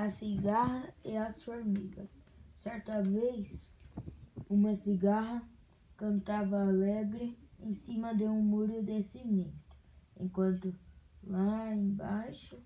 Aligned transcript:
a 0.00 0.08
cigarra 0.08 0.94
e 1.04 1.14
as 1.14 1.42
formigas. 1.42 2.22
Certa 2.54 3.02
vez, 3.02 3.70
uma 4.48 4.74
cigarra 4.74 5.46
cantava 5.94 6.62
alegre 6.62 7.36
em 7.58 7.74
cima 7.74 8.14
de 8.14 8.24
um 8.24 8.40
muro 8.40 8.82
de 8.82 9.02
cimento, 9.02 9.76
enquanto 10.18 10.74
lá 11.22 11.74
embaixo 11.74 12.56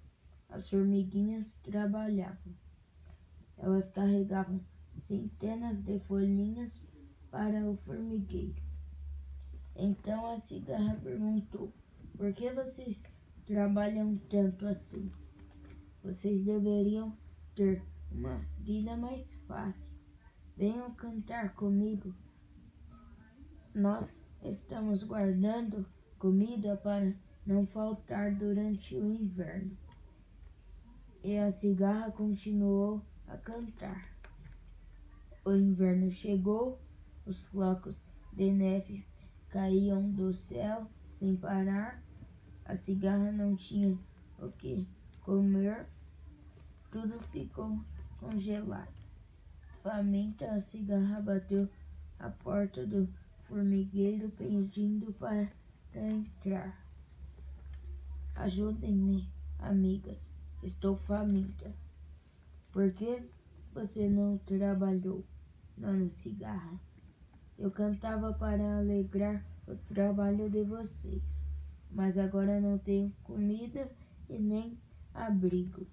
as 0.49 0.71
formiguinhas 0.71 1.57
trabalhavam. 1.65 2.55
Elas 3.59 3.91
carregavam 3.91 4.61
centenas 5.01 5.83
de 5.83 5.99
folhinhas 5.99 6.87
para 7.33 7.69
o 7.69 7.77
formigueiro. 7.79 8.63
Então 9.75 10.25
a 10.31 10.39
cigarra 10.39 10.95
perguntou: 11.03 11.73
Por 12.17 12.33
que 12.33 12.53
vocês 12.53 13.05
trabalham 13.45 14.21
tanto 14.31 14.69
assim? 14.69 15.11
Vocês 16.05 16.45
deveriam 16.45 17.13
ter 17.55 17.83
uma 18.11 18.39
vida 18.59 18.97
mais 18.97 19.35
fácil. 19.47 19.95
Venham 20.57 20.95
cantar 20.95 21.55
comigo. 21.55 22.15
Nós 23.75 24.25
estamos 24.43 25.03
guardando 25.03 25.87
comida 26.19 26.77
para 26.77 27.15
não 27.47 27.67
faltar 27.67 28.35
durante 28.35 28.97
o 28.97 29.11
inverno. 29.11 29.77
E 31.23 31.37
a 31.39 31.51
cigarra 31.51 32.11
continuou 32.13 33.03
a 33.27 33.37
cantar. 33.37 34.15
O 35.45 35.53
inverno 35.53 36.11
chegou, 36.11 36.81
os 37.27 37.47
flocos 37.47 38.05
de 38.33 38.51
neve 38.51 39.07
caíam 39.49 40.11
do 40.11 40.33
céu 40.33 40.89
sem 41.19 41.37
parar. 41.37 42.03
A 42.65 42.77
cigarra 42.77 43.31
não 43.33 43.57
tinha 43.57 43.99
o 44.39 44.49
que 44.53 44.87
comer 45.21 45.87
tudo 46.95 47.19
ficou 47.33 47.81
congelado. 48.21 48.95
Faminta, 49.83 50.49
a 50.53 50.61
cigarra 50.61 51.21
bateu 51.21 51.69
a 52.21 52.31
porta 52.31 52.87
do 52.87 53.09
formigueiro 53.49 54.31
pedindo 54.31 55.13
para 55.15 55.51
entrar. 55.93 56.87
Ajudem-me, 58.37 59.29
amigas. 59.59 60.31
Estou 60.63 60.97
faminta. 60.99 61.75
Por 62.71 62.93
que 62.93 63.29
você 63.73 64.09
não 64.09 64.39
trabalhou, 64.39 65.25
dona 65.77 66.09
cigarra? 66.11 66.79
Eu 67.59 67.73
cantava 67.73 68.33
para 68.35 68.79
alegrar 68.79 69.45
o 69.67 69.75
trabalho 69.93 70.49
de 70.49 70.63
vocês, 70.63 71.25
mas 71.91 72.17
agora 72.17 72.61
não 72.61 72.79
tenho 72.79 73.13
comida 73.25 73.91
e 74.29 74.39
nem 74.39 74.79
abrigo. 75.13 75.85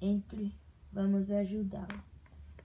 Entre, 0.00 0.54
vamos 0.92 1.30
ajudá-lo. 1.30 2.02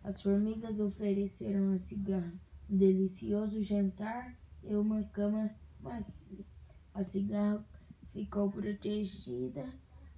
As 0.04 0.22
formigas 0.22 0.80
ofereceram 0.80 1.74
a 1.74 1.80
cigarra 1.80 2.34
um 2.70 2.78
delicioso 2.78 3.62
jantar 3.64 4.36
e 4.64 4.76
uma 4.76 5.04
cama 5.04 5.52
macia. 5.80 6.46
A 6.94 7.04
cigarra 7.04 7.66
ficou 8.12 8.50
protegida 8.50 9.66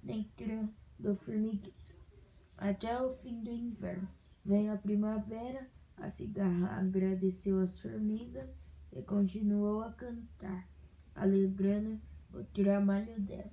dentro 0.02 0.68
do 0.98 1.16
formigueiro 1.16 1.84
até 2.56 3.00
o 3.00 3.12
fim 3.12 3.42
do 3.42 3.50
inverno. 3.50 4.08
Veio 4.44 4.72
a 4.72 4.76
primavera, 4.76 5.68
a 5.96 6.08
cigarra 6.08 6.78
agradeceu 6.78 7.60
as 7.60 7.80
formigas 7.80 8.48
e 8.92 9.02
continuou 9.02 9.82
a 9.82 9.92
cantar, 9.92 10.68
alegrando 11.14 12.00
o 12.32 12.44
trabalho 12.44 13.20
dela. 13.20 13.50